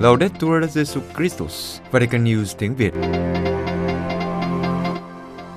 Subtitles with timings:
[0.00, 2.94] Laudetur Jesu Christus, Vatican News tiếng Việt.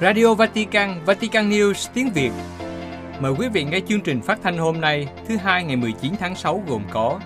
[0.02, 2.32] Radio Vatican, Vatican News tiếng Việt.
[3.20, 6.36] Mời quý vị nghe chương trình phát thanh hôm nay, thứ hai ngày 19 tháng
[6.36, 7.20] 6 gồm có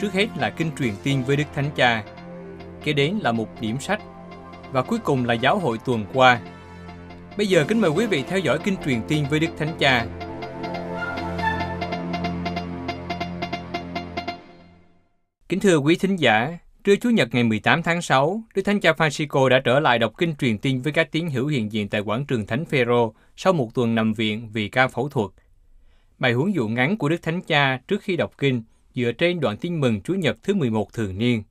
[0.00, 2.04] Trước hết là kinh truyền tiên với Đức Thánh Cha,
[2.84, 4.00] kế đến là một điểm sách
[4.72, 6.40] và cuối cùng là giáo hội tuần qua.
[7.36, 10.06] Bây giờ kính mời quý vị theo dõi kinh truyền tiên với Đức Thánh Cha.
[15.54, 18.92] Kính thưa quý thính giả, trưa Chủ nhật ngày 18 tháng 6, Đức Thánh Cha
[18.92, 22.00] Francisco đã trở lại đọc kinh truyền tin với các tín hữu hiện diện tại
[22.00, 25.30] quảng trường Thánh Phêrô sau một tuần nằm viện vì ca phẫu thuật.
[26.18, 28.62] Bài huấn dụ ngắn của Đức Thánh Cha trước khi đọc kinh
[28.94, 31.42] dựa trên đoạn tin mừng Chủ nhật thứ 11 thường niên.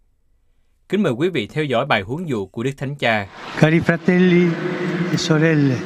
[0.89, 3.27] Kính mời quý vị theo dõi bài huấn dụ của Đức Thánh Cha.
[3.59, 4.49] Cari fratelli
[5.11, 5.77] e sorelle,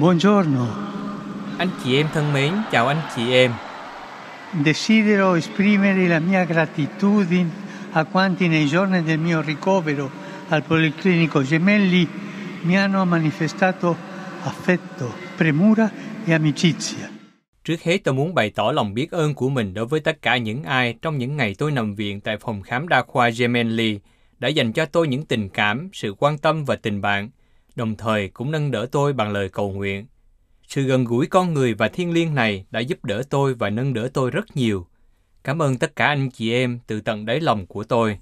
[0.00, 0.66] buongiorno.
[1.58, 3.52] Anh chị em thân mến, chào anh chị em.
[4.62, 7.50] Desidero esprimere la mia gratitudine
[7.92, 10.08] a quanti nei giorni del mio ricovero
[10.48, 12.06] al Policlinico Gemelli
[12.62, 13.96] mi hanno manifestato
[14.44, 15.90] affetto, premura
[16.24, 17.10] e amicizia.
[17.64, 20.36] Trước hết tôi muốn bày tỏ lòng biết ơn của mình đối với tất cả
[20.36, 24.00] những ai trong những ngày tôi nằm viện tại phòng khám đa khoa Gemelli
[24.38, 27.30] đã dành cho tôi những tình cảm, sự quan tâm và tình bạn,
[27.76, 30.06] đồng thời cũng nâng đỡ tôi bằng lời cầu nguyện.
[30.68, 33.94] Sự gần gũi con người và thiên liêng này đã giúp đỡ tôi và nâng
[33.94, 34.86] đỡ tôi rất nhiều.
[35.44, 38.18] Cảm ơn tất cả anh chị em từ tận đáy lòng của tôi.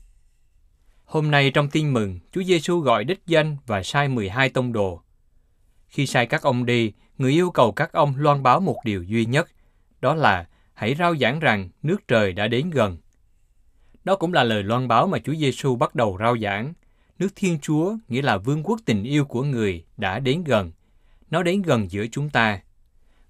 [1.05, 5.01] Hôm nay trong tin mừng, Chúa Giêsu gọi đích danh và sai 12 tông đồ.
[5.89, 9.25] Khi sai các ông đi, người yêu cầu các ông loan báo một điều duy
[9.25, 9.49] nhất,
[10.01, 12.97] đó là hãy rao giảng rằng nước trời đã đến gần.
[14.05, 16.73] Đó cũng là lời loan báo mà Chúa Giêsu bắt đầu rao giảng.
[17.19, 20.73] Nước Thiên Chúa nghĩa là vương quốc tình yêu của người đã đến gần.
[21.33, 22.61] Nó đến gần giữa chúng ta.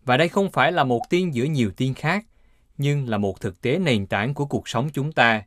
[0.05, 2.25] Và đây không phải là một tiên giữa nhiều tiên khác,
[2.79, 5.43] nhưng là một thực tế nền tảng của cuộc sống chúng ta.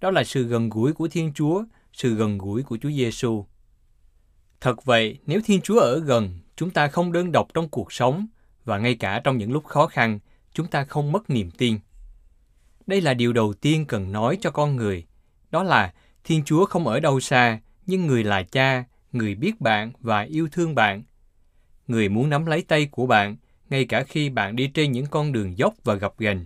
[0.00, 3.46] Đó là sự gần gũi của Thiên Chúa, sự gần gũi của Chúa Giêsu.
[4.60, 8.26] Thật vậy, nếu Thiên Chúa ở gần, chúng ta không đơn độc trong cuộc sống
[8.64, 10.18] và ngay cả trong những lúc khó khăn,
[10.52, 11.78] chúng ta không mất niềm tin.
[12.86, 15.06] Đây là điều đầu tiên cần nói cho con người,
[15.50, 15.92] đó là
[16.24, 20.48] Thiên Chúa không ở đâu xa, nhưng người là cha, người biết bạn và yêu
[20.52, 21.02] thương bạn.
[21.86, 23.36] Người muốn nắm lấy tay của bạn,
[23.70, 26.44] ngay cả khi bạn đi trên những con đường dốc và gập ghềnh,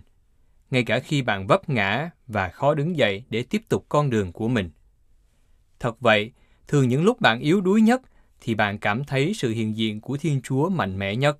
[0.71, 4.31] ngay cả khi bạn vấp ngã và khó đứng dậy để tiếp tục con đường
[4.31, 4.69] của mình.
[5.79, 6.31] Thật vậy,
[6.67, 8.01] thường những lúc bạn yếu đuối nhất
[8.41, 11.37] thì bạn cảm thấy sự hiện diện của Thiên Chúa mạnh mẽ nhất.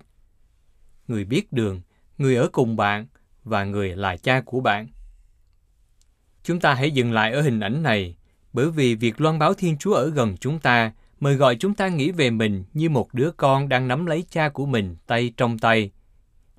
[1.08, 1.80] Người biết đường,
[2.18, 3.06] người ở cùng bạn
[3.44, 4.86] và người là cha của bạn.
[6.42, 8.16] Chúng ta hãy dừng lại ở hình ảnh này,
[8.52, 10.92] bởi vì việc loan báo Thiên Chúa ở gần chúng ta
[11.22, 14.48] mời gọi chúng ta nghĩ về mình như một đứa con đang nắm lấy cha
[14.48, 15.90] của mình tay trong tay.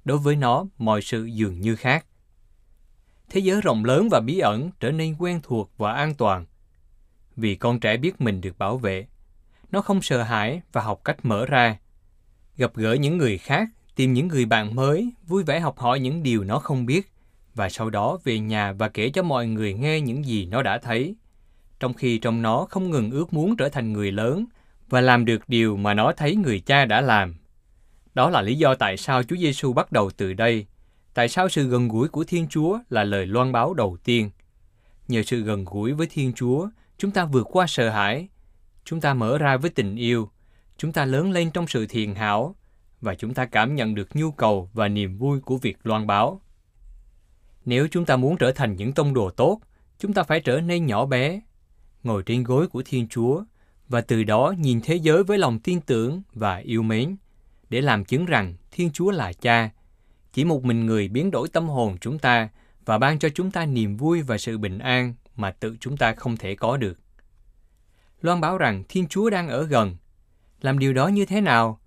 [0.06, 2.06] Đối với nó, mọi sự dường như khác.
[3.30, 6.46] Thế giới rộng lớn và bí ẩn trở nên quen thuộc và an toàn.
[7.36, 9.08] Vì con trẻ biết mình được bảo vệ.
[9.72, 11.78] Nó không sợ hãi và học cách mở ra.
[12.58, 16.24] Gặp gỡ những người khác, tìm những người bạn mới, vui vẻ học hỏi những
[16.24, 17.12] điều nó không biết,
[17.56, 20.78] và sau đó về nhà và kể cho mọi người nghe những gì nó đã
[20.78, 21.16] thấy.
[21.84, 24.46] Trong khi trong nó không ngừng ước muốn trở thành người lớn
[24.90, 27.36] và làm được điều mà nó thấy người cha đã làm.
[28.14, 30.66] Đó là lý do tại sao Chúa Giêsu bắt đầu từ đây.
[31.14, 34.30] Tại sao sự gần gũi của Thiên Chúa là lời loan báo đầu tiên.
[35.08, 38.28] Nhờ sự gần gũi với Thiên Chúa, chúng ta vượt qua sợ hãi,
[38.86, 40.30] chúng ta mở ra với tình yêu,
[40.78, 42.56] chúng ta lớn lên trong sự thiền hảo
[43.02, 46.42] và chúng ta cảm nhận được nhu cầu và niềm vui của việc loan báo.
[47.66, 49.60] Nếu chúng ta muốn trở thành những tông đồ tốt,
[50.00, 51.42] chúng ta phải trở nên nhỏ bé,
[52.04, 53.44] ngồi trên gối của Thiên Chúa
[53.90, 57.16] và từ đó nhìn thế giới với lòng tin tưởng và yêu mến
[57.70, 59.70] để làm chứng rằng Thiên Chúa là Cha.
[60.34, 62.50] Chỉ một mình người biến đổi tâm hồn chúng ta
[62.86, 66.14] và ban cho chúng ta niềm vui và sự bình an mà tự chúng ta
[66.14, 67.00] không thể có được.
[68.22, 69.98] Loan báo rằng Thiên Chúa đang ở gần.
[70.62, 71.80] Làm điều đó như thế nào?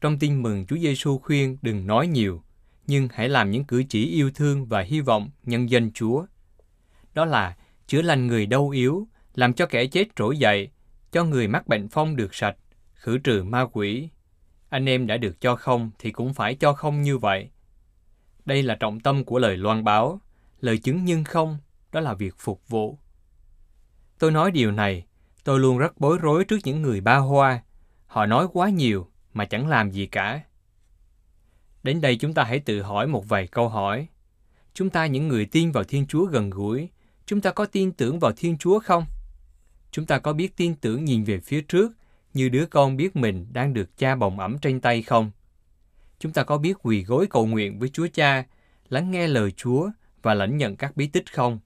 [0.00, 2.42] Trong tin mừng Chúa Giêsu khuyên đừng nói nhiều,
[2.86, 6.26] nhưng hãy làm những cử chỉ yêu thương và hy vọng nhân danh Chúa.
[7.14, 10.70] Đó là chữa lành người đau yếu, làm cho kẻ chết trỗi dậy,
[11.12, 12.56] cho người mắc bệnh phong được sạch,
[12.94, 14.08] khử trừ ma quỷ.
[14.68, 17.50] Anh em đã được cho không thì cũng phải cho không như vậy.
[18.44, 20.20] Đây là trọng tâm của lời loan báo,
[20.60, 21.58] lời chứng nhân không,
[21.92, 22.98] đó là việc phục vụ.
[24.18, 25.06] Tôi nói điều này,
[25.44, 27.62] tôi luôn rất bối rối trước những người ba hoa.
[28.06, 30.40] Họ nói quá nhiều mà chẳng làm gì cả.
[31.82, 34.08] Đến đây chúng ta hãy tự hỏi một vài câu hỏi.
[34.74, 36.88] Chúng ta những người tin vào Thiên Chúa gần gũi,
[37.26, 39.04] chúng ta có tin tưởng vào Thiên Chúa không?
[39.94, 41.92] Chúng ta có biết tin tưởng nhìn về phía trước
[42.34, 45.30] như đứa con biết mình đang được cha bồng ẩm trên tay không?
[46.18, 48.44] Chúng ta có biết quỳ gối cầu nguyện với Chúa Cha
[48.88, 49.90] lắng nghe lời Chúa
[50.22, 51.58] và lãnh nhận các bí tích không?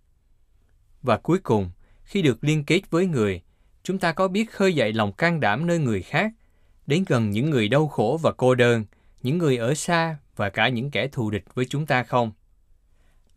[1.02, 1.70] Và cuối cùng,
[2.04, 3.42] khi được liên kết với người,
[3.82, 6.32] chúng ta có biết khơi dậy lòng can đảm nơi người khác,
[6.86, 8.84] đến gần những người đau khổ và cô đơn,
[9.22, 12.32] những người ở xa và cả những kẻ thù địch với chúng ta không?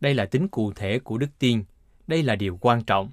[0.00, 1.64] Đây là tính cụ thể của đức tin,
[2.06, 3.10] đây là điều quan trọng.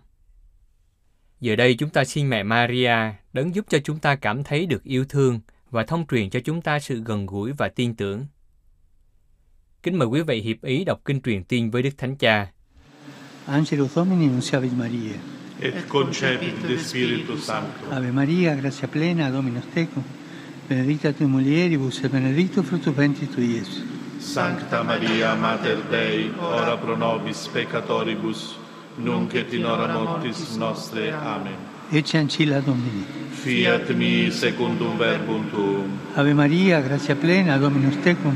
[1.42, 2.96] Giờ đây chúng ta xin mẹ Maria
[3.34, 5.40] đấng giúp cho chúng ta cảm thấy được yêu thương
[5.72, 8.26] và thông truyền cho chúng ta sự gần gũi và tin tưởng.
[9.84, 12.48] Kính mời quý vị hiệp ý đọc kinh truyền tin với Đức Thánh Cha.
[13.46, 15.14] Angelus Domini nunciavit Maria.
[15.62, 17.92] et concepit de Spiritu Sancto.
[17.92, 20.04] Ave Maria, gratia plena, Dominus tecum,
[20.70, 23.84] benedicta tui mulieribus et benedictus fructus ventris tui, Iesus.
[24.20, 28.56] Sancta Maria, Mater Dei, ora pro nobis peccatoribus,
[29.04, 31.12] nunc et in hora mortis nostre.
[31.12, 31.56] Amen.
[31.90, 33.06] Ecce ancilla Domini.
[33.32, 36.00] Fiat mi secundum verbum tuum.
[36.16, 38.36] Ave Maria, gratia plena, Dominus tecum,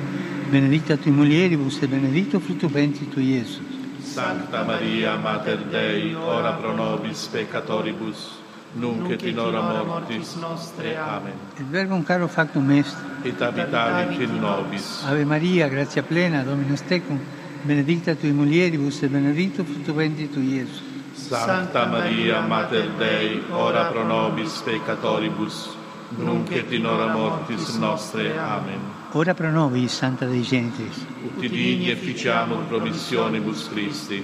[0.49, 3.61] benedicta tui mulieribus et benedictus fructus ventris tui, Iesus.
[4.01, 8.39] Sancta Maria, Mater Dei, ora pro nobis peccatoribus,
[8.75, 10.95] nunc et in hora mortis nostre.
[10.95, 11.33] Amen.
[11.59, 12.95] Et verbum caro factum est.
[13.23, 15.03] Et habitavit in nobis.
[15.05, 17.19] Ave Maria, gratia plena, Dominus tecum,
[17.63, 20.81] benedicta tui mulieribus et benedictus fructus ventris tui, Iesus.
[21.13, 25.69] Sancta Maria, Mater Dei, ora pro nobis peccatoribus,
[26.17, 28.37] nunc et in hora mortis nostre.
[28.37, 28.79] Amen.
[29.13, 31.05] Ora pro nobis, Santa Dei Genitrix.
[31.25, 34.23] Ut digni efficiamur promissionibus Christi.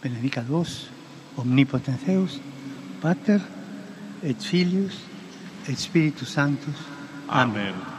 [0.00, 0.88] Benedicat vos,
[1.36, 2.40] omnipotens Deus,
[3.00, 3.40] Pater,
[4.22, 5.00] et Filius,
[5.68, 6.76] et Spiritus Sanctus.
[7.28, 7.93] Amen.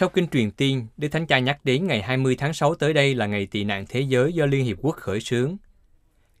[0.00, 3.14] Sau kinh truyền tiên, Đức Thánh Cha nhắc đến ngày 20 tháng 6 tới đây
[3.14, 5.56] là ngày tị nạn thế giới do Liên Hiệp Quốc khởi xướng.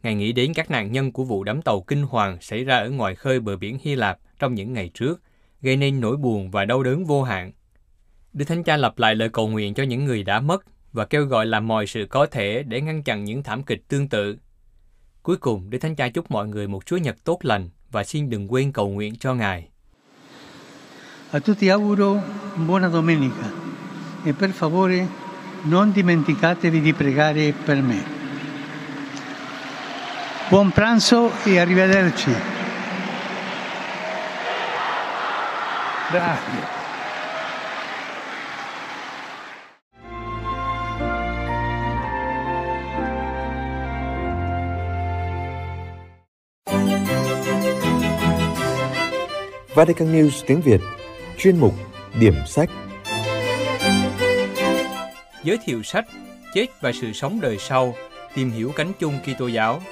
[0.02, 2.90] Ngài nghĩ đến các nạn nhân của vụ đắm tàu kinh hoàng xảy ra ở
[2.90, 5.22] ngoài khơi bờ biển Hy Lạp trong những ngày trước,
[5.62, 7.52] gây nên nỗi buồn và đau đớn vô hạn.
[8.32, 11.24] Đức Thánh Cha lặp lại lời cầu nguyện cho những người đã mất và kêu
[11.24, 14.38] gọi làm mọi sự có thể để ngăn chặn những thảm kịch tương tự.
[15.22, 18.30] Cuối cùng, Đức Thánh Cha chúc mọi người một Chúa Nhật tốt lành và xin
[18.30, 19.68] đừng quên cầu nguyện cho Ngài.
[21.30, 22.22] A tutti auguro
[22.54, 23.52] buona domenica
[24.22, 25.06] e per favore
[25.64, 28.02] non dimenticatevi di pregare per me.
[30.48, 32.34] Buon pranzo e arrivederci.
[36.10, 36.76] Grazie.
[49.74, 50.97] Vatican News tiếng Việt
[51.38, 51.74] Chuyên mục
[52.20, 52.70] Điểm sách
[55.44, 56.04] Giới thiệu sách
[56.54, 57.94] Chết và sự sống đời sau
[58.34, 59.82] Tìm hiểu cánh chung Kitô giáo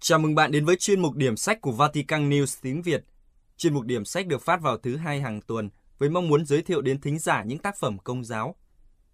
[0.00, 3.04] Chào mừng bạn đến với chuyên mục điểm sách của Vatican News tiếng Việt.
[3.56, 6.62] Chuyên mục điểm sách được phát vào thứ hai hàng tuần với mong muốn giới
[6.62, 8.56] thiệu đến thính giả những tác phẩm công giáo.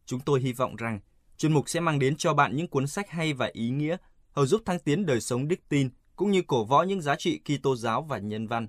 [0.07, 1.01] Chúng tôi hy vọng rằng
[1.37, 3.97] chuyên mục sẽ mang đến cho bạn những cuốn sách hay và ý nghĩa,
[4.33, 7.41] hầu giúp thăng tiến đời sống đức tin cũng như cổ võ những giá trị
[7.45, 8.69] Kitô giáo và nhân văn.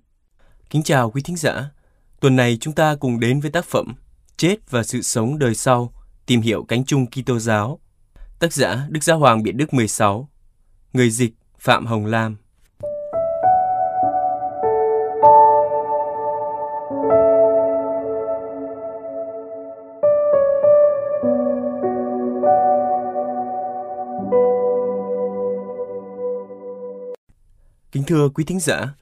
[0.70, 1.72] Kính chào quý thính giả.
[2.20, 3.94] Tuần này chúng ta cùng đến với tác phẩm
[4.38, 5.94] Chết và sự sống đời sau,
[6.26, 7.80] tìm hiểu cánh chung Kitô giáo.
[8.40, 10.30] Tác giả Đức Giáo Hoàng Biện Đức 16.
[10.94, 12.38] Người dịch Phạm Hồng Lam.
[28.10, 28.94] Thưa quý thính giả,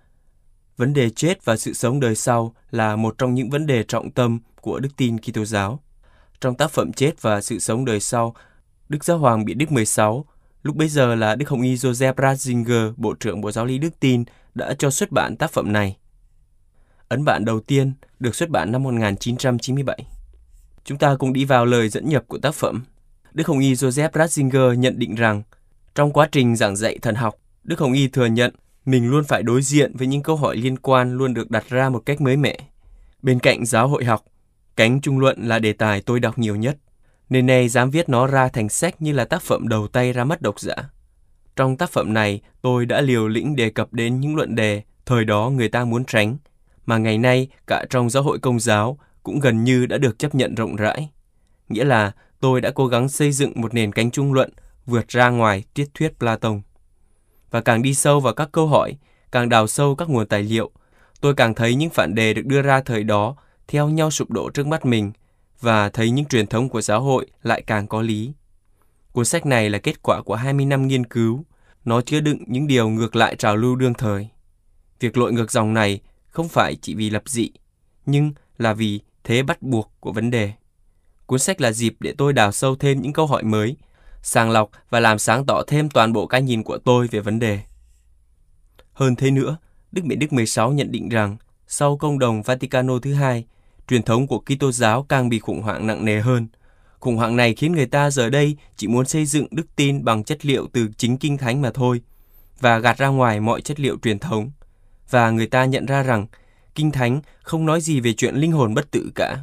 [0.77, 4.11] vấn đề chết và sự sống đời sau là một trong những vấn đề trọng
[4.11, 5.79] tâm của đức tin Kitô giáo.
[6.41, 8.35] Trong tác phẩm Chết và sự sống đời sau,
[8.89, 10.25] Đức Giáo Hoàng Biện Đức 16,
[10.63, 13.99] lúc bấy giờ là Đức Hồng Y Joseph Ratzinger, Bộ trưởng Bộ Giáo lý Đức
[13.99, 14.23] tin,
[14.55, 15.97] đã cho xuất bản tác phẩm này.
[17.07, 20.05] Ấn bản đầu tiên được xuất bản năm 1997.
[20.83, 22.85] Chúng ta cùng đi vào lời dẫn nhập của tác phẩm.
[23.33, 25.43] Đức Hồng Y Joseph Ratzinger nhận định rằng,
[25.95, 28.53] trong quá trình giảng dạy thần học, Đức Hồng Y thừa nhận
[28.87, 31.89] mình luôn phải đối diện với những câu hỏi liên quan luôn được đặt ra
[31.89, 32.57] một cách mới mẻ.
[33.21, 34.23] Bên cạnh giáo hội học,
[34.75, 36.77] cánh trung luận là đề tài tôi đọc nhiều nhất,
[37.29, 40.23] nên nay dám viết nó ra thành sách như là tác phẩm đầu tay ra
[40.23, 40.75] mắt độc giả.
[41.55, 45.25] Trong tác phẩm này, tôi đã liều lĩnh đề cập đến những luận đề thời
[45.25, 46.37] đó người ta muốn tránh,
[46.85, 50.35] mà ngày nay cả trong giáo hội công giáo cũng gần như đã được chấp
[50.35, 51.09] nhận rộng rãi.
[51.69, 54.53] Nghĩa là tôi đã cố gắng xây dựng một nền cánh trung luận
[54.85, 56.61] vượt ra ngoài triết thuyết Platon
[57.51, 58.93] và càng đi sâu vào các câu hỏi,
[59.31, 60.71] càng đào sâu các nguồn tài liệu,
[61.21, 63.35] tôi càng thấy những phản đề được đưa ra thời đó
[63.67, 65.11] theo nhau sụp đổ trước mắt mình
[65.61, 68.31] và thấy những truyền thống của xã hội lại càng có lý.
[69.11, 71.45] Cuốn sách này là kết quả của 20 năm nghiên cứu.
[71.85, 74.27] Nó chứa đựng những điều ngược lại trào lưu đương thời.
[74.99, 77.49] Việc lội ngược dòng này không phải chỉ vì lập dị,
[78.05, 80.51] nhưng là vì thế bắt buộc của vấn đề.
[81.25, 83.75] Cuốn sách là dịp để tôi đào sâu thêm những câu hỏi mới,
[84.27, 87.39] sàng lọc và làm sáng tỏ thêm toàn bộ cái nhìn của tôi về vấn
[87.39, 87.59] đề.
[88.93, 89.57] Hơn thế nữa,
[89.91, 93.45] Đức Mẹ Đức 16 nhận định rằng sau công đồng Vaticano thứ hai,
[93.87, 96.47] truyền thống của Kitô giáo càng bị khủng hoảng nặng nề hơn.
[96.99, 100.23] Khủng hoảng này khiến người ta giờ đây chỉ muốn xây dựng đức tin bằng
[100.23, 102.01] chất liệu từ chính kinh thánh mà thôi
[102.59, 104.51] và gạt ra ngoài mọi chất liệu truyền thống.
[105.09, 106.27] Và người ta nhận ra rằng
[106.75, 109.37] kinh thánh không nói gì về chuyện linh hồn bất tử cả.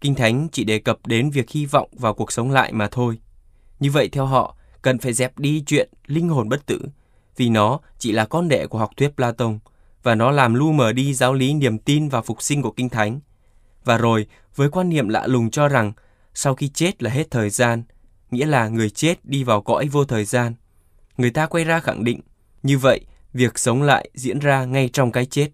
[0.00, 3.18] Kinh thánh chỉ đề cập đến việc hy vọng vào cuộc sống lại mà thôi.
[3.80, 6.80] Như vậy theo họ, cần phải dẹp đi chuyện linh hồn bất tử,
[7.36, 9.58] vì nó chỉ là con đệ của học thuyết Platon
[10.02, 12.88] và nó làm lu mờ đi giáo lý niềm tin và phục sinh của Kinh
[12.88, 13.20] Thánh.
[13.84, 15.92] Và rồi, với quan niệm lạ lùng cho rằng
[16.34, 17.82] sau khi chết là hết thời gian,
[18.30, 20.54] nghĩa là người chết đi vào cõi vô thời gian.
[21.16, 22.20] Người ta quay ra khẳng định,
[22.62, 23.00] như vậy,
[23.32, 25.48] việc sống lại diễn ra ngay trong cái chết.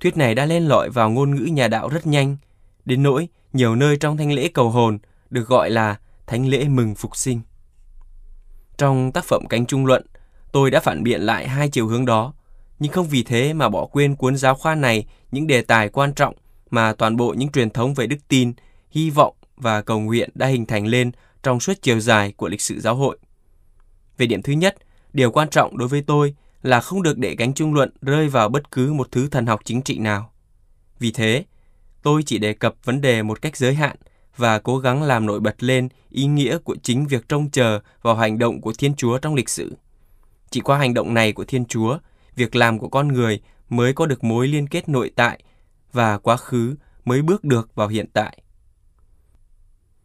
[0.00, 2.36] Thuyết này đã lên lọi vào ngôn ngữ nhà đạo rất nhanh,
[2.84, 4.98] đến nỗi nhiều nơi trong thanh lễ cầu hồn
[5.30, 7.40] được gọi là thánh lễ mừng phục sinh.
[8.78, 10.06] Trong tác phẩm Cánh Trung Luận,
[10.52, 12.34] tôi đã phản biện lại hai chiều hướng đó,
[12.78, 16.14] nhưng không vì thế mà bỏ quên cuốn giáo khoa này những đề tài quan
[16.14, 16.34] trọng
[16.70, 18.52] mà toàn bộ những truyền thống về đức tin,
[18.90, 21.12] hy vọng và cầu nguyện đã hình thành lên
[21.42, 23.18] trong suốt chiều dài của lịch sử giáo hội.
[24.18, 24.76] Về điểm thứ nhất,
[25.12, 28.48] điều quan trọng đối với tôi là không được để cánh trung luận rơi vào
[28.48, 30.30] bất cứ một thứ thần học chính trị nào.
[30.98, 31.44] Vì thế,
[32.02, 33.96] tôi chỉ đề cập vấn đề một cách giới hạn
[34.36, 38.14] và cố gắng làm nổi bật lên ý nghĩa của chính việc trông chờ vào
[38.14, 39.76] hành động của Thiên Chúa trong lịch sử.
[40.50, 41.98] Chỉ qua hành động này của Thiên Chúa,
[42.36, 45.42] việc làm của con người mới có được mối liên kết nội tại
[45.92, 46.74] và quá khứ
[47.04, 48.42] mới bước được vào hiện tại.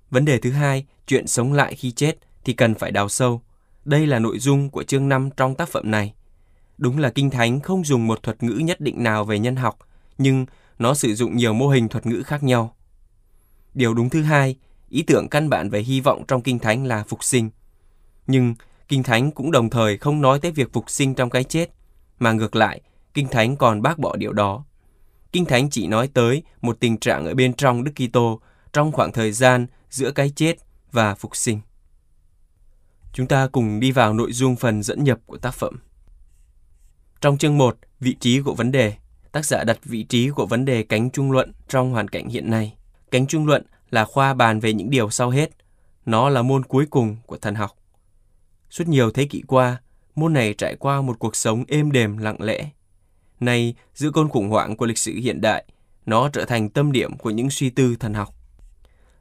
[0.09, 3.41] Vấn đề thứ hai, chuyện sống lại khi chết thì cần phải đào sâu.
[3.85, 6.13] Đây là nội dung của chương 5 trong tác phẩm này.
[6.77, 9.77] Đúng là Kinh Thánh không dùng một thuật ngữ nhất định nào về nhân học,
[10.17, 10.45] nhưng
[10.79, 12.75] nó sử dụng nhiều mô hình thuật ngữ khác nhau.
[13.79, 14.55] Điều đúng thứ hai,
[14.89, 17.49] ý tưởng căn bản về hy vọng trong Kinh Thánh là phục sinh.
[18.27, 18.55] Nhưng
[18.87, 21.69] Kinh Thánh cũng đồng thời không nói tới việc phục sinh trong cái chết,
[22.19, 22.81] mà ngược lại,
[23.13, 24.65] Kinh Thánh còn bác bỏ điều đó.
[25.31, 28.41] Kinh Thánh chỉ nói tới một tình trạng ở bên trong Đức Kitô
[28.73, 30.55] trong khoảng thời gian giữa cái chết
[30.91, 31.59] và phục sinh.
[33.13, 35.79] Chúng ta cùng đi vào nội dung phần dẫn nhập của tác phẩm.
[37.21, 38.93] Trong chương 1, vị trí của vấn đề,
[39.31, 42.49] tác giả đặt vị trí của vấn đề cánh trung luận trong hoàn cảnh hiện
[42.49, 42.75] nay.
[43.11, 45.49] Cánh trung luận là khoa bàn về những điều sau hết.
[46.05, 47.71] Nó là môn cuối cùng của thần học.
[48.69, 49.81] Suốt nhiều thế kỷ qua,
[50.15, 52.69] môn này trải qua một cuộc sống êm đềm lặng lẽ.
[53.39, 55.65] Nay, giữa cơn khủng hoảng của lịch sử hiện đại,
[56.05, 58.35] nó trở thành tâm điểm của những suy tư thần học.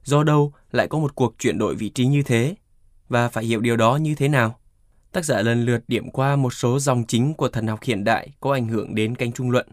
[0.04, 2.54] Do đâu lại có một cuộc chuyển đổi vị trí như thế?
[3.08, 4.58] Và phải hiểu điều đó như thế nào?
[5.12, 8.28] Tác giả lần lượt điểm qua một số dòng chính của thần học hiện đại
[8.40, 9.68] có ảnh hưởng đến cánh trung luận.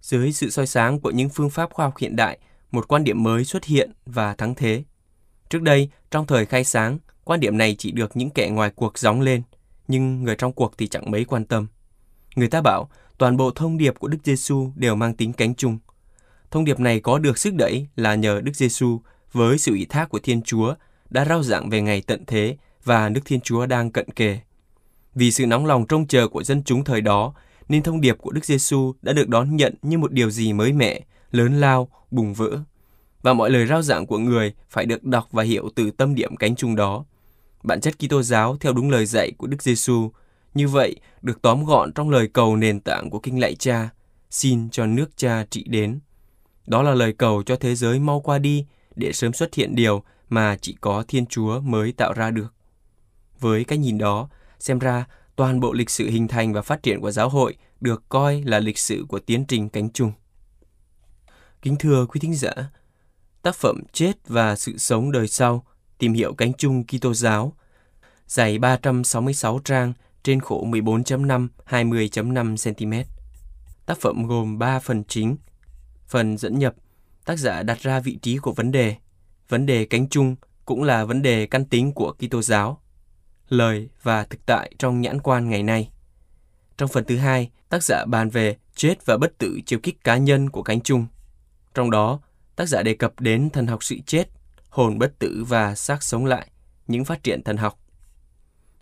[0.00, 2.38] Dưới sự soi sáng của những phương pháp khoa học hiện đại,
[2.70, 4.84] một quan điểm mới xuất hiện và thắng thế.
[5.50, 8.98] Trước đây, trong thời khai sáng, quan điểm này chỉ được những kẻ ngoài cuộc
[8.98, 9.42] gióng lên,
[9.88, 11.66] nhưng người trong cuộc thì chẳng mấy quan tâm.
[12.36, 15.78] Người ta bảo toàn bộ thông điệp của Đức Giêsu đều mang tính cánh chung.
[16.50, 19.00] Thông điệp này có được sức đẩy là nhờ Đức Giêsu
[19.32, 20.74] với sự ủy thác của Thiên Chúa
[21.10, 24.38] đã rao giảng về ngày tận thế và nước Thiên Chúa đang cận kề.
[25.14, 27.34] Vì sự nóng lòng trông chờ của dân chúng thời đó,
[27.68, 30.72] nên thông điệp của Đức Giêsu đã được đón nhận như một điều gì mới
[30.72, 32.58] mẻ, lớn lao, bùng vỡ.
[33.22, 36.36] Và mọi lời rao giảng của người phải được đọc và hiểu từ tâm điểm
[36.36, 37.04] cánh chung đó.
[37.62, 40.10] Bản chất Kitô giáo theo đúng lời dạy của Đức Giêsu,
[40.54, 43.88] như vậy được tóm gọn trong lời cầu nền tảng của Kinh Lạy Cha,
[44.30, 46.00] xin cho nước Cha trị đến.
[46.66, 50.02] Đó là lời cầu cho thế giới mau qua đi để sớm xuất hiện điều
[50.28, 52.54] mà chỉ có Thiên Chúa mới tạo ra được.
[53.40, 55.04] Với cái nhìn đó, xem ra
[55.36, 58.58] toàn bộ lịch sử hình thành và phát triển của giáo hội được coi là
[58.58, 60.12] lịch sử của tiến trình cánh chung.
[61.62, 62.52] Kính thưa quý thính giả,
[63.42, 65.64] tác phẩm Chết và sự sống đời sau
[65.98, 67.52] tìm hiểu cánh chung Kitô giáo
[68.26, 73.10] dày 366 trang trên khổ 14.5 20.5 cm.
[73.86, 75.36] Tác phẩm gồm 3 phần chính.
[76.06, 76.74] Phần dẫn nhập
[77.24, 78.96] tác giả đặt ra vị trí của vấn đề.
[79.48, 82.82] Vấn đề cánh chung cũng là vấn đề căn tính của Kitô giáo.
[83.48, 85.90] Lời và thực tại trong nhãn quan ngày nay.
[86.76, 90.16] Trong phần thứ hai, tác giả bàn về chết và bất tử chiều kích cá
[90.16, 91.06] nhân của cánh chung.
[91.78, 92.20] Trong đó,
[92.56, 94.24] tác giả đề cập đến thần học sự chết,
[94.68, 96.50] hồn bất tử và xác sống lại,
[96.86, 97.78] những phát triển thần học.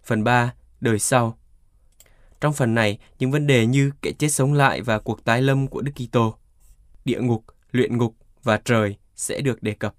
[0.05, 1.39] Phần 3, đời sau.
[2.41, 5.67] Trong phần này, những vấn đề như kẻ chết sống lại và cuộc tái lâm
[5.67, 6.39] của Đức Kitô,
[7.05, 9.95] địa ngục, luyện ngục và trời sẽ được đề cập.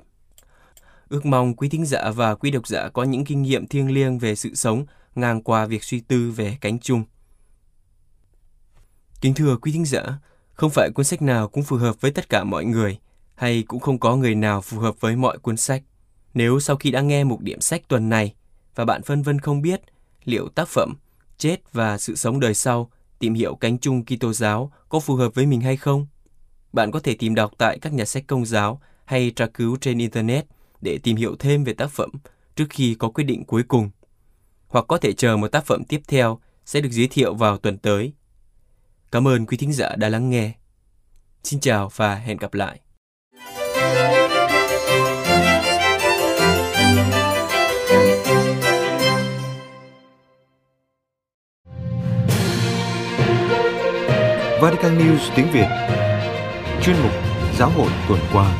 [1.10, 4.20] ước mong quý thính giả và quý độc giả có những kinh nghiệm thiêng liêng
[4.20, 4.86] về sự sống
[5.16, 7.04] ngang qua việc suy tư về cánh chung.
[9.22, 10.20] Kính thưa quý thính giả,
[10.58, 13.00] không phải cuốn sách nào cũng phù hợp với tất cả mọi người,
[13.36, 15.84] hay cũng không có người nào phù hợp với mọi cuốn sách.
[16.34, 18.34] Nếu sau khi đã nghe mục điểm sách tuần này
[18.76, 19.82] và bạn phân vân không biết
[20.24, 20.94] liệu tác phẩm
[21.38, 25.36] Chết và sự sống đời sau tìm hiểu cánh chung Kitô giáo có phù hợp
[25.36, 26.08] với mình hay không,
[26.74, 29.98] bạn có thể tìm đọc tại các nhà sách công giáo hay tra cứu trên
[29.98, 30.46] internet
[30.82, 32.10] để tìm hiểu thêm về tác phẩm
[32.56, 33.90] trước khi có quyết định cuối cùng.
[34.68, 37.78] Hoặc có thể chờ một tác phẩm tiếp theo sẽ được giới thiệu vào tuần
[37.78, 38.14] tới.
[39.12, 40.54] Cảm ơn quý thính giả đã lắng nghe.
[41.44, 42.80] Xin chào và hẹn gặp lại.
[54.62, 55.68] Vatican News tiếng Việt
[56.82, 57.12] Chuyên mục
[57.58, 58.58] Giáo hội tuần qua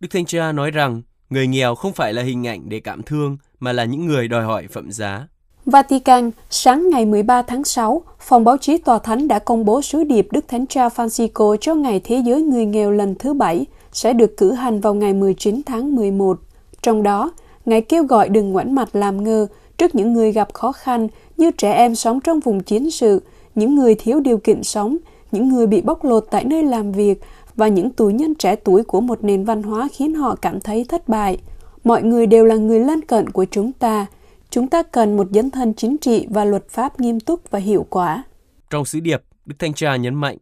[0.00, 3.36] Đức Thanh Cha nói rằng người nghèo không phải là hình ảnh để cảm thương
[3.60, 5.26] mà là những người đòi hỏi phẩm giá.
[5.66, 10.04] Vatican, sáng ngày 13 tháng 6, Phòng báo chí Tòa Thánh đã công bố sứ
[10.04, 14.12] điệp Đức Thánh Cha Francisco cho Ngày Thế giới Người nghèo lần thứ bảy sẽ
[14.12, 16.38] được cử hành vào ngày 19 tháng 11.
[16.82, 17.32] Trong đó,
[17.64, 19.46] Ngài kêu gọi đừng ngoảnh mặt làm ngơ
[19.78, 23.22] trước những người gặp khó khăn như trẻ em sống trong vùng chiến sự,
[23.54, 24.96] những người thiếu điều kiện sống,
[25.32, 27.20] những người bị bóc lột tại nơi làm việc
[27.56, 30.84] và những tù nhân trẻ tuổi của một nền văn hóa khiến họ cảm thấy
[30.88, 31.38] thất bại.
[31.84, 34.06] Mọi người đều là người lân cận của chúng ta.
[34.50, 37.86] Chúng ta cần một dấn thân chính trị và luật pháp nghiêm túc và hiệu
[37.90, 38.22] quả.
[38.70, 40.38] Trong sứ điệp, Đức Thanh Cha nhấn mạnh,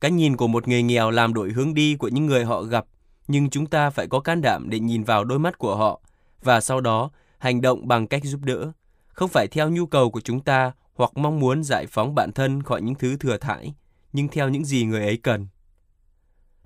[0.00, 2.84] cái nhìn của một người nghèo làm đổi hướng đi của những người họ gặp,
[3.28, 6.00] nhưng chúng ta phải có can đảm để nhìn vào đôi mắt của họ
[6.42, 8.72] và sau đó hành động bằng cách giúp đỡ,
[9.08, 12.62] không phải theo nhu cầu của chúng ta hoặc mong muốn giải phóng bản thân
[12.62, 13.74] khỏi những thứ thừa thải,
[14.12, 15.46] nhưng theo những gì người ấy cần.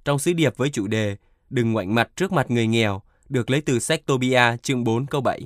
[0.07, 1.17] Trong sứ điệp với chủ đề
[1.51, 5.21] Đừng ngoảnh mặt trước mặt người nghèo, được lấy từ sách Tobia chương 4 câu
[5.21, 5.41] 7,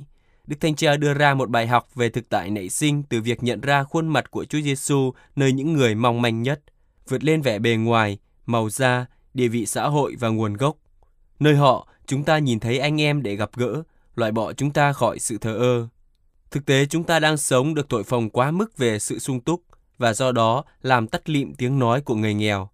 [0.47, 3.43] Đức thánh Cha đưa ra một bài học về thực tại nảy sinh từ việc
[3.43, 6.61] nhận ra khuôn mặt của Chúa Giêsu nơi những người mong manh nhất,
[7.07, 10.77] vượt lên vẻ bề ngoài, màu da, địa vị xã hội và nguồn gốc.
[11.39, 13.83] Nơi họ, chúng ta nhìn thấy anh em để gặp gỡ,
[14.15, 15.87] loại bỏ chúng ta khỏi sự thờ ơ.
[16.51, 19.61] Thực tế chúng ta đang sống được thổi phồng quá mức về sự sung túc
[19.97, 22.69] và do đó làm tắt lịm tiếng nói của người nghèo.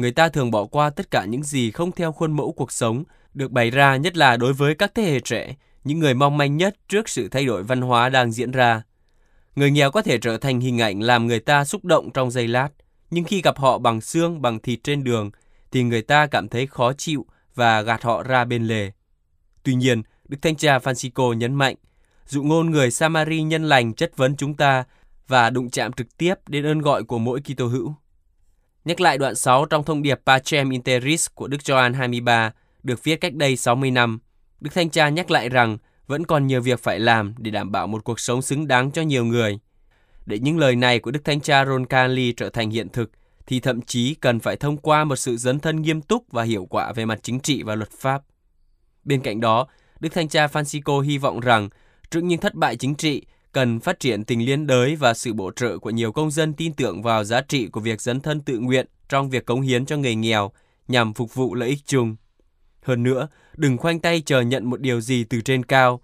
[0.00, 3.04] Người ta thường bỏ qua tất cả những gì không theo khuôn mẫu cuộc sống
[3.34, 6.56] được bày ra nhất là đối với các thế hệ trẻ, những người mong manh
[6.56, 8.82] nhất trước sự thay đổi văn hóa đang diễn ra.
[9.56, 12.48] Người nghèo có thể trở thành hình ảnh làm người ta xúc động trong giây
[12.48, 12.68] lát,
[13.10, 15.30] nhưng khi gặp họ bằng xương, bằng thịt trên đường,
[15.72, 18.90] thì người ta cảm thấy khó chịu và gạt họ ra bên lề.
[19.62, 21.76] Tuy nhiên, Đức Thanh Cha Francisco nhấn mạnh,
[22.26, 24.84] dụ ngôn người Samari nhân lành chất vấn chúng ta
[25.28, 27.94] và đụng chạm trực tiếp đến ơn gọi của mỗi Kitô hữu.
[28.90, 33.16] Nhắc lại đoạn 6 trong thông điệp Pacem Interis của Đức Gioan 23 được viết
[33.16, 34.18] cách đây 60 năm,
[34.60, 37.86] Đức Thanh Cha nhắc lại rằng vẫn còn nhiều việc phải làm để đảm bảo
[37.86, 39.58] một cuộc sống xứng đáng cho nhiều người.
[40.26, 43.10] Để những lời này của Đức Thánh Cha Roncalli trở thành hiện thực,
[43.46, 46.66] thì thậm chí cần phải thông qua một sự dấn thân nghiêm túc và hiệu
[46.70, 48.22] quả về mặt chính trị và luật pháp.
[49.04, 49.66] Bên cạnh đó,
[50.00, 51.68] Đức Thanh Cha Francisco hy vọng rằng
[52.10, 55.50] trước những thất bại chính trị, cần phát triển tình liên đới và sự bổ
[55.50, 58.58] trợ của nhiều công dân tin tưởng vào giá trị của việc dấn thân tự
[58.58, 60.50] nguyện trong việc cống hiến cho người nghèo
[60.88, 62.16] nhằm phục vụ lợi ích chung.
[62.82, 66.00] Hơn nữa, đừng khoanh tay chờ nhận một điều gì từ trên cao.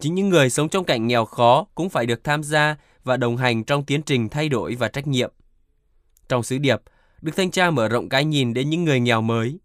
[0.00, 3.36] Chính những người sống trong cảnh nghèo khó cũng phải được tham gia và đồng
[3.36, 5.32] hành trong tiến trình thay đổi và trách nhiệm.
[6.28, 6.82] Trong sứ điệp,
[7.22, 9.58] Đức Thanh Cha mở rộng cái nhìn đến những người nghèo mới.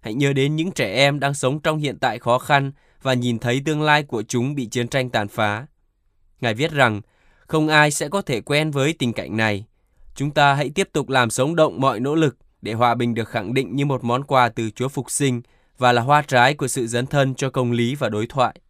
[0.00, 3.38] Hãy nhớ đến những trẻ em đang sống trong hiện tại khó khăn và nhìn
[3.38, 5.66] thấy tương lai của chúng bị chiến tranh tàn phá.
[6.40, 7.00] Ngài viết rằng,
[7.46, 9.64] không ai sẽ có thể quen với tình cảnh này.
[10.14, 13.28] Chúng ta hãy tiếp tục làm sống động mọi nỗ lực để hòa bình được
[13.28, 15.42] khẳng định như một món quà từ Chúa Phục sinh
[15.78, 18.60] và là hoa trái của sự dấn thân cho công lý và đối thoại.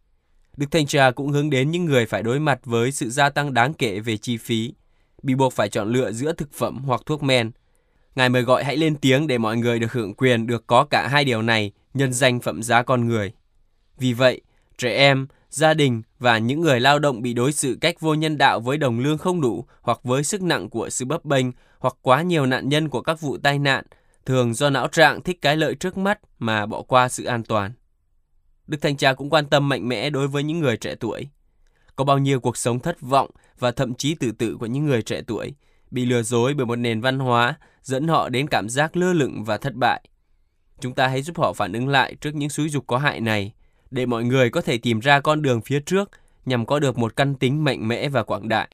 [0.57, 3.53] Đức Thanh Cha cũng hướng đến những người phải đối mặt với sự gia tăng
[3.53, 4.73] đáng kể về chi phí,
[5.23, 7.51] bị buộc phải chọn lựa giữa thực phẩm hoặc thuốc men.
[8.15, 11.07] Ngài mời gọi hãy lên tiếng để mọi người được hưởng quyền được có cả
[11.07, 13.31] hai điều này nhân danh phẩm giá con người.
[13.97, 14.41] Vì vậy,
[14.77, 18.37] trẻ em, gia đình và những người lao động bị đối xử cách vô nhân
[18.37, 21.45] đạo với đồng lương không đủ hoặc với sức nặng của sự bấp bênh
[21.79, 23.85] hoặc quá nhiều nạn nhân của các vụ tai nạn,
[24.25, 27.71] thường do não trạng thích cái lợi trước mắt mà bỏ qua sự an toàn.
[28.67, 31.29] Đức Thanh Cha cũng quan tâm mạnh mẽ đối với những người trẻ tuổi.
[31.95, 35.01] Có bao nhiêu cuộc sống thất vọng và thậm chí tự tử của những người
[35.01, 35.53] trẻ tuổi
[35.91, 39.43] bị lừa dối bởi một nền văn hóa dẫn họ đến cảm giác lơ lửng
[39.43, 40.01] và thất bại.
[40.79, 43.53] Chúng ta hãy giúp họ phản ứng lại trước những xúi dục có hại này
[43.91, 46.09] để mọi người có thể tìm ra con đường phía trước
[46.45, 48.67] nhằm có được một căn tính mạnh mẽ và quảng đại.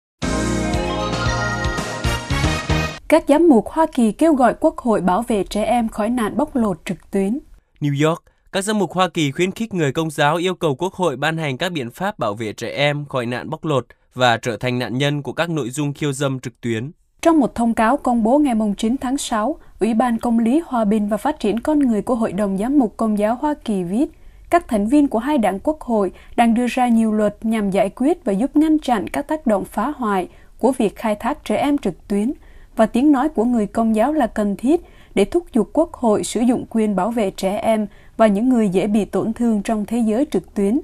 [3.08, 6.38] Các giám mục Hoa Kỳ kêu gọi Quốc hội bảo vệ trẻ em khỏi nạn
[6.38, 7.40] bóc lột trực tuyến.
[7.80, 10.94] New York, các giám mục Hoa Kỳ khuyến khích người công giáo yêu cầu Quốc
[10.94, 14.38] hội ban hành các biện pháp bảo vệ trẻ em khỏi nạn bóc lột và
[14.38, 16.92] trở thành nạn nhân của các nội dung khiêu dâm trực tuyến.
[17.22, 20.86] Trong một thông cáo công bố ngày 9 tháng 6, Ủy ban Công lý Hòa
[20.86, 23.84] bình và Phát triển Con Người của Hội đồng Giám mục Công giáo Hoa Kỳ
[23.84, 24.06] viết,
[24.50, 27.90] các thành viên của hai đảng quốc hội đang đưa ra nhiều luật nhằm giải
[27.96, 30.28] quyết và giúp ngăn chặn các tác động phá hoại
[30.60, 32.34] của việc khai thác trẻ em trực tuyến,
[32.76, 34.82] và tiếng nói của người công giáo là cần thiết
[35.16, 38.70] để thúc giục quốc hội sử dụng quyền bảo vệ trẻ em và những người
[38.70, 40.80] dễ bị tổn thương trong thế giới trực tuyến.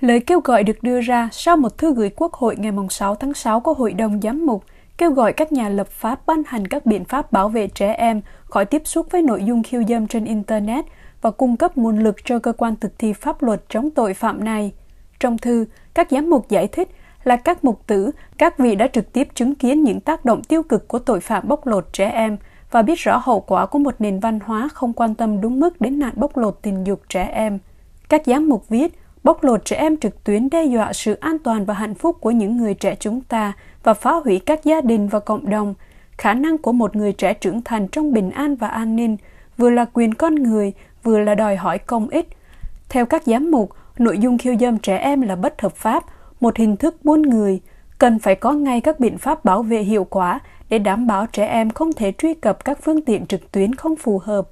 [0.00, 3.34] Lời kêu gọi được đưa ra sau một thư gửi Quốc hội ngày 6 tháng
[3.34, 4.64] 6 của Hội đồng Giám mục
[4.98, 8.20] kêu gọi các nhà lập pháp ban hành các biện pháp bảo vệ trẻ em
[8.44, 10.84] khỏi tiếp xúc với nội dung khiêu dâm trên Internet
[11.24, 14.44] và cung cấp nguồn lực cho cơ quan thực thi pháp luật chống tội phạm
[14.44, 14.72] này.
[15.20, 16.88] Trong thư, các giám mục giải thích
[17.24, 20.62] là các mục tử, các vị đã trực tiếp chứng kiến những tác động tiêu
[20.62, 22.36] cực của tội phạm bóc lột trẻ em
[22.70, 25.80] và biết rõ hậu quả của một nền văn hóa không quan tâm đúng mức
[25.80, 27.58] đến nạn bóc lột tình dục trẻ em.
[28.08, 31.64] Các giám mục viết, bóc lột trẻ em trực tuyến đe dọa sự an toàn
[31.64, 35.08] và hạnh phúc của những người trẻ chúng ta và phá hủy các gia đình
[35.08, 35.74] và cộng đồng.
[36.18, 39.16] Khả năng của một người trẻ trưởng thành trong bình an và an ninh
[39.56, 40.72] vừa là quyền con người,
[41.04, 42.28] vừa là đòi hỏi công ích.
[42.88, 46.04] Theo các giám mục, nội dung khiêu dâm trẻ em là bất hợp pháp,
[46.40, 47.60] một hình thức buôn người,
[47.98, 51.46] cần phải có ngay các biện pháp bảo vệ hiệu quả để đảm bảo trẻ
[51.46, 54.48] em không thể truy cập các phương tiện trực tuyến không phù hợp.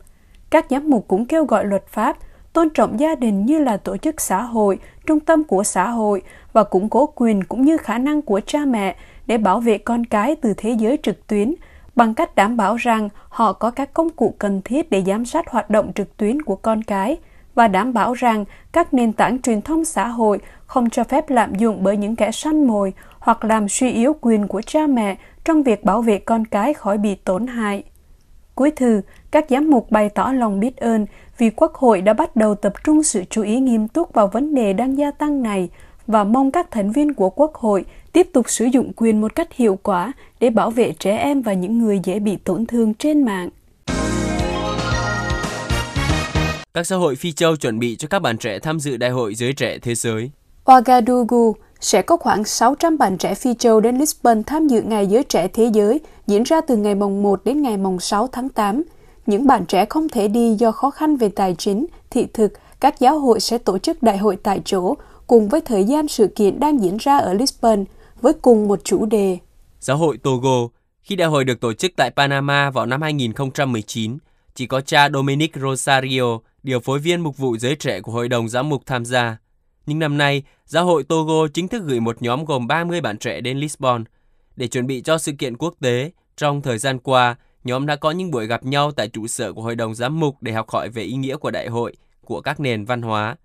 [0.50, 2.16] Các giám mục cũng kêu gọi luật pháp
[2.52, 6.22] tôn trọng gia đình như là tổ chức xã hội, trung tâm của xã hội
[6.52, 10.04] và củng cố quyền cũng như khả năng của cha mẹ để bảo vệ con
[10.04, 11.54] cái từ thế giới trực tuyến
[11.96, 15.50] bằng cách đảm bảo rằng họ có các công cụ cần thiết để giám sát
[15.50, 17.16] hoạt động trực tuyến của con cái
[17.54, 21.54] và đảm bảo rằng các nền tảng truyền thông xã hội không cho phép lạm
[21.54, 25.62] dụng bởi những kẻ săn mồi hoặc làm suy yếu quyền của cha mẹ trong
[25.62, 27.82] việc bảo vệ con cái khỏi bị tổn hại.
[28.54, 29.00] Cuối thư,
[29.30, 31.06] các giám mục bày tỏ lòng biết ơn
[31.38, 34.54] vì Quốc hội đã bắt đầu tập trung sự chú ý nghiêm túc vào vấn
[34.54, 35.68] đề đang gia tăng này
[36.06, 39.52] và mong các thành viên của Quốc hội tiếp tục sử dụng quyền một cách
[39.52, 43.24] hiệu quả để bảo vệ trẻ em và những người dễ bị tổn thương trên
[43.24, 43.50] mạng.
[46.74, 49.34] Các xã hội Phi Châu chuẩn bị cho các bạn trẻ tham dự Đại hội
[49.34, 50.30] Giới Trẻ Thế Giới.
[50.64, 55.24] Ouagadougou sẽ có khoảng 600 bạn trẻ Phi Châu đến Lisbon tham dự Ngày Giới
[55.24, 58.82] Trẻ Thế Giới diễn ra từ ngày mồng 1 đến ngày mồng 6 tháng 8.
[59.26, 63.00] Những bạn trẻ không thể đi do khó khăn về tài chính, thị thực, các
[63.00, 64.94] giáo hội sẽ tổ chức đại hội tại chỗ
[65.32, 67.84] cùng với thời gian sự kiện đang diễn ra ở Lisbon
[68.20, 69.38] với cùng một chủ đề.
[69.80, 70.68] Giáo hội Togo,
[71.02, 74.18] khi đại hội được tổ chức tại Panama vào năm 2019,
[74.54, 78.48] chỉ có cha Dominic Rosario, điều phối viên mục vụ giới trẻ của Hội đồng
[78.48, 79.36] Giám mục tham gia.
[79.86, 83.40] Nhưng năm nay, giáo hội Togo chính thức gửi một nhóm gồm 30 bạn trẻ
[83.40, 84.04] đến Lisbon.
[84.56, 88.10] Để chuẩn bị cho sự kiện quốc tế, trong thời gian qua, nhóm đã có
[88.10, 90.88] những buổi gặp nhau tại trụ sở của Hội đồng Giám mục để học hỏi
[90.88, 93.36] về ý nghĩa của đại hội, của các nền văn hóa.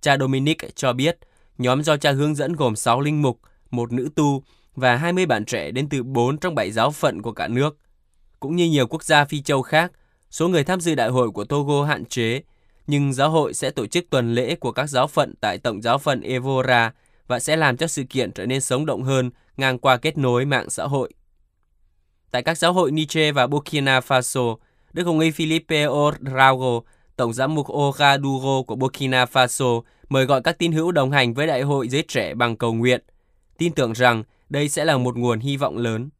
[0.00, 1.18] Cha Dominic cho biết,
[1.60, 4.42] nhóm do cha hướng dẫn gồm 6 linh mục, một nữ tu
[4.74, 7.78] và 20 bạn trẻ đến từ 4 trong 7 giáo phận của cả nước.
[8.40, 9.92] Cũng như nhiều quốc gia Phi châu khác,
[10.30, 12.42] số người tham dự đại hội của Togo hạn chế,
[12.86, 15.98] nhưng giáo hội sẽ tổ chức tuần lễ của các giáo phận tại Tổng giáo
[15.98, 16.92] phận Evora
[17.26, 20.44] và sẽ làm cho sự kiện trở nên sống động hơn ngang qua kết nối
[20.44, 21.12] mạng xã hội.
[22.30, 24.56] Tại các giáo hội Niger và Burkina Faso,
[24.92, 26.80] Đức Hồng y Philippe Ouedraogo,
[27.16, 31.46] Tổng giám mục Ogadugo của Burkina Faso, mời gọi các tín hữu đồng hành với
[31.46, 33.00] Đại hội Giới Trẻ bằng cầu nguyện,
[33.58, 36.10] tin tưởng rằng đây sẽ là một nguồn hy vọng lớn.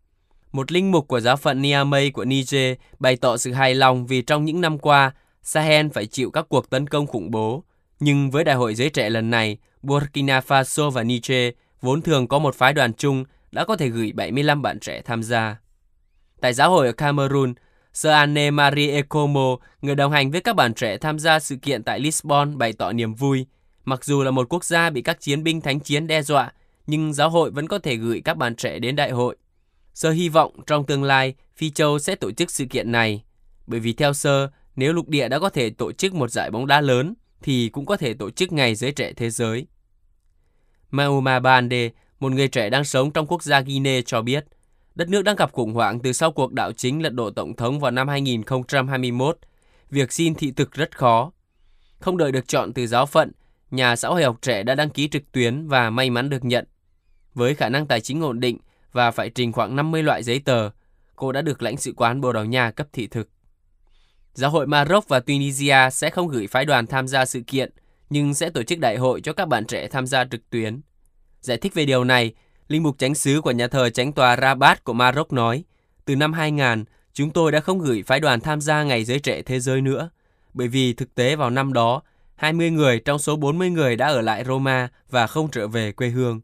[0.53, 4.23] Một linh mục của giáo phận Niamey của Niger bày tỏ sự hài lòng vì
[4.23, 7.65] trong những năm qua, Sahel phải chịu các cuộc tấn công khủng bố.
[8.01, 12.39] Nhưng với Đại hội Giới Trẻ lần này, Burkina Faso và Niger vốn thường có
[12.39, 15.57] một phái đoàn chung đã có thể gửi 75 bạn trẻ tham gia.
[16.41, 17.55] Tại giáo hội ở Cameroon,
[17.93, 21.83] Sir Anne Marie Ecomo, người đồng hành với các bạn trẻ tham gia sự kiện
[21.83, 23.47] tại Lisbon bày tỏ niềm vui.
[23.85, 26.53] Mặc dù là một quốc gia bị các chiến binh thánh chiến đe dọa,
[26.87, 29.37] nhưng giáo hội vẫn có thể gửi các bạn trẻ đến đại hội.
[29.95, 33.25] Sơ hy vọng trong tương lai, Phi Châu sẽ tổ chức sự kiện này.
[33.67, 36.67] Bởi vì theo Sơ, nếu lục địa đã có thể tổ chức một giải bóng
[36.67, 39.67] đá lớn, thì cũng có thể tổ chức ngày giới trẻ thế giới.
[40.91, 41.91] Mauma Bande,
[42.21, 44.45] một người trẻ đang sống trong quốc gia Guinea cho biết,
[44.95, 47.81] đất nước đang gặp khủng hoảng từ sau cuộc đảo chính lật đổ tổng thống
[47.81, 49.39] vào năm 2021.
[49.91, 51.33] Việc xin thị thực rất khó.
[51.99, 53.33] Không đợi được chọn từ giáo phận,
[53.71, 56.65] nhà xã hội học trẻ đã đăng ký trực tuyến và may mắn được nhận.
[57.35, 58.59] Với khả năng tài chính ổn định
[58.93, 60.71] và phải trình khoảng 50 loại giấy tờ,
[61.17, 63.29] cô đã được lãnh sự quán Bồ Đào Nha cấp thị thực.
[64.35, 67.71] Giáo hội Maroc và Tunisia sẽ không gửi phái đoàn tham gia sự kiện,
[68.11, 70.81] nhưng sẽ tổ chức đại hội cho các bạn trẻ tham gia trực tuyến.
[71.41, 72.35] Giải thích về điều này,
[72.69, 75.65] Linh mục chánh xứ của nhà thờ chánh tòa Rabat của Maroc nói,
[76.05, 79.43] Từ năm 2000, chúng tôi đã không gửi phái đoàn tham gia Ngày Giới Trẻ
[79.43, 80.11] Thế Giới nữa,
[80.55, 82.03] bởi vì thực tế vào năm đó,
[82.41, 86.09] 20 người trong số 40 người đã ở lại Roma và không trở về quê
[86.09, 86.41] hương.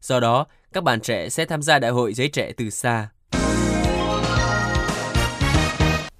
[0.00, 3.08] Do đó, các bạn trẻ sẽ tham gia Đại hội Giới Trẻ từ xa.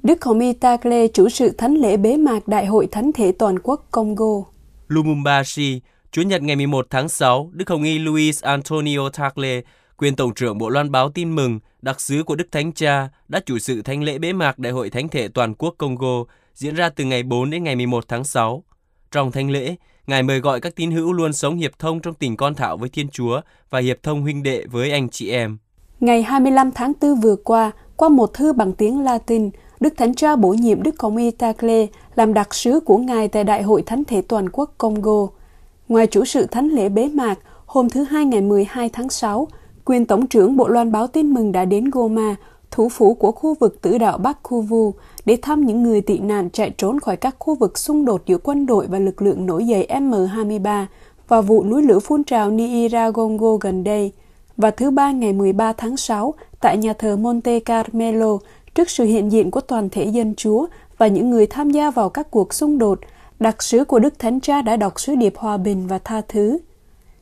[0.02, 3.58] Đức Hồng Y Tagle chủ sự thánh lễ bế mạc Đại hội Thánh thể Toàn
[3.62, 4.42] quốc Congo.
[4.88, 5.80] Lumumbashi,
[6.12, 9.60] Chủ nhật ngày 11 tháng 6, Đức Hồng Y Luis Antonio Tagle,
[9.96, 13.40] quyền Tổng trưởng Bộ Loan báo tin mừng, đặc sứ của Đức Thánh Cha, đã
[13.46, 16.88] chủ sự thánh lễ bế mạc Đại hội Thánh thể Toàn quốc Congo diễn ra
[16.88, 18.64] từ ngày 4 đến ngày 11 tháng 6.
[19.10, 22.36] Trong thánh lễ, Ngài mời gọi các tín hữu luôn sống hiệp thông trong tình
[22.36, 23.40] con thảo với Thiên Chúa
[23.70, 25.58] và hiệp thông huynh đệ với anh chị em.
[26.00, 30.36] Ngày 25 tháng 4 vừa qua, qua một thư bằng tiếng Latin, Đức Thánh Cha
[30.36, 34.04] bổ nhiệm Đức Công y Tacle làm đặc sứ của Ngài tại Đại hội Thánh
[34.04, 35.26] thể Toàn quốc Congo.
[35.88, 39.48] Ngoài chủ sự thánh lễ bế mạc, hôm thứ Hai ngày 12 tháng 6,
[39.84, 42.36] quyền Tổng trưởng Bộ Loan báo tin mừng đã đến Goma,
[42.70, 44.94] thủ phủ của khu vực tử đạo Bắc Kuvu,
[45.26, 48.38] để thăm những người tị nạn chạy trốn khỏi các khu vực xung đột giữa
[48.42, 50.86] quân đội và lực lượng nổi dậy M23
[51.28, 54.12] và vụ núi lửa phun trào Niiragongo gần đây.
[54.56, 58.38] Và thứ ba ngày 13 tháng 6, tại nhà thờ Monte Carmelo,
[58.74, 60.66] trước sự hiện diện của toàn thể dân Chúa
[60.98, 62.98] và những người tham gia vào các cuộc xung đột,
[63.40, 66.58] đặc sứ của Đức Thánh Cha đã đọc sứ điệp hòa bình và tha thứ.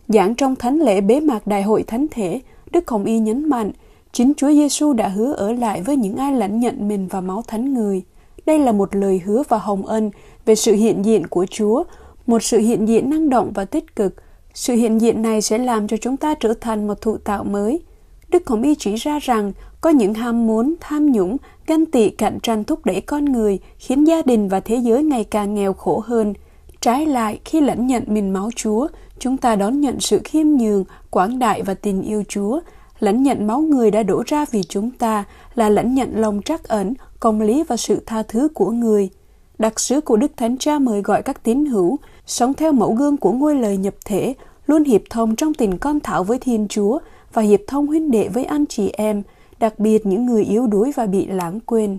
[0.08, 2.40] Giảng trong thánh lễ bế mạc Đại hội Thánh thể,
[2.70, 3.70] Đức Hồng Y nhấn mạnh,
[4.14, 7.42] chính Chúa Giêsu đã hứa ở lại với những ai lãnh nhận mình và máu
[7.46, 8.02] thánh người.
[8.46, 10.10] Đây là một lời hứa và hồng ân
[10.44, 11.84] về sự hiện diện của Chúa,
[12.26, 14.14] một sự hiện diện năng động và tích cực.
[14.54, 17.80] Sự hiện diện này sẽ làm cho chúng ta trở thành một thụ tạo mới.
[18.28, 22.38] Đức Hồng Y chỉ ra rằng có những ham muốn, tham nhũng, ganh tị cạnh
[22.42, 26.02] tranh thúc đẩy con người, khiến gia đình và thế giới ngày càng nghèo khổ
[26.06, 26.34] hơn.
[26.80, 30.84] Trái lại, khi lãnh nhận mình máu Chúa, chúng ta đón nhận sự khiêm nhường,
[31.10, 32.60] quảng đại và tình yêu Chúa.
[33.00, 36.64] Lãnh nhận máu người đã đổ ra vì chúng ta là lãnh nhận lòng trắc
[36.64, 39.10] ẩn, công lý và sự tha thứ của người.
[39.58, 43.16] Đặc sứ của Đức Thánh Cha mời gọi các tín hữu sống theo mẫu gương
[43.16, 44.34] của ngôi lời nhập thể,
[44.66, 46.98] luôn hiệp thông trong tình con thảo với Thiên Chúa
[47.32, 49.22] và hiệp thông huynh đệ với anh chị em,
[49.58, 51.98] đặc biệt những người yếu đuối và bị lãng quên.